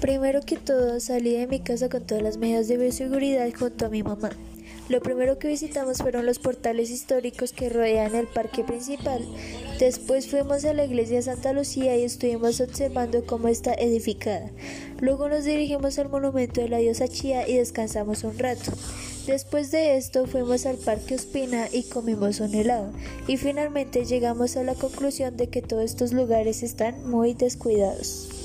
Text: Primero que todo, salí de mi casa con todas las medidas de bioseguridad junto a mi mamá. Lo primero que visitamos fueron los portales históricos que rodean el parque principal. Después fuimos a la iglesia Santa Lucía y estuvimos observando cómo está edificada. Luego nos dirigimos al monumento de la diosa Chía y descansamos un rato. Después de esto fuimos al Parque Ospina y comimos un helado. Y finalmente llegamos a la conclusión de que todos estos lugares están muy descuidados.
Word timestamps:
Primero 0.00 0.42
que 0.42 0.56
todo, 0.56 1.00
salí 1.00 1.32
de 1.32 1.46
mi 1.46 1.60
casa 1.60 1.88
con 1.88 2.06
todas 2.06 2.22
las 2.22 2.36
medidas 2.36 2.68
de 2.68 2.76
bioseguridad 2.76 3.50
junto 3.58 3.86
a 3.86 3.88
mi 3.88 4.02
mamá. 4.02 4.30
Lo 4.88 5.00
primero 5.00 5.38
que 5.38 5.48
visitamos 5.48 5.98
fueron 5.98 6.26
los 6.26 6.38
portales 6.38 6.90
históricos 6.90 7.52
que 7.52 7.70
rodean 7.70 8.14
el 8.14 8.28
parque 8.28 8.62
principal. 8.62 9.26
Después 9.80 10.28
fuimos 10.28 10.64
a 10.64 10.74
la 10.74 10.84
iglesia 10.84 11.22
Santa 11.22 11.52
Lucía 11.52 11.96
y 11.96 12.04
estuvimos 12.04 12.60
observando 12.60 13.24
cómo 13.24 13.48
está 13.48 13.72
edificada. 13.74 14.50
Luego 15.00 15.28
nos 15.28 15.44
dirigimos 15.44 15.98
al 15.98 16.10
monumento 16.10 16.60
de 16.60 16.68
la 16.68 16.78
diosa 16.78 17.08
Chía 17.08 17.48
y 17.48 17.56
descansamos 17.56 18.22
un 18.22 18.38
rato. 18.38 18.72
Después 19.26 19.72
de 19.72 19.96
esto 19.96 20.26
fuimos 20.26 20.66
al 20.66 20.76
Parque 20.76 21.16
Ospina 21.16 21.68
y 21.72 21.84
comimos 21.84 22.38
un 22.38 22.54
helado. 22.54 22.92
Y 23.26 23.38
finalmente 23.38 24.04
llegamos 24.04 24.56
a 24.56 24.62
la 24.62 24.74
conclusión 24.74 25.36
de 25.36 25.48
que 25.48 25.62
todos 25.62 25.84
estos 25.84 26.12
lugares 26.12 26.62
están 26.62 27.08
muy 27.10 27.34
descuidados. 27.34 28.35